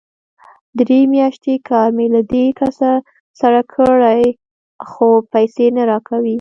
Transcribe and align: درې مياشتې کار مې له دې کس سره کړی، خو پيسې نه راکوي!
درې 0.79 0.99
مياشتې 1.13 1.53
کار 1.69 1.87
مې 1.97 2.05
له 2.15 2.21
دې 2.31 2.45
کس 2.59 2.79
سره 3.41 3.61
کړی، 3.73 4.23
خو 4.89 5.07
پيسې 5.33 5.65
نه 5.75 5.83
راکوي! 5.91 6.29